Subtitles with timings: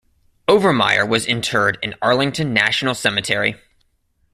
[0.47, 3.61] Overmyer was interred in Arlington National Cemetery.